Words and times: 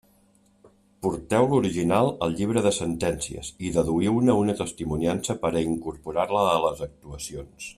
Porteu 1.07 1.43
l'original 1.51 2.09
al 2.27 2.33
llibre 2.39 2.63
de 2.67 2.71
sentències 2.77 3.51
i 3.67 3.71
deduïu-ne 3.77 4.37
una 4.45 4.57
testimoniança 4.63 5.37
per 5.45 5.53
a 5.53 5.65
incorporar-la 5.71 6.47
a 6.57 6.61
les 6.65 6.83
actuacions. 6.89 7.69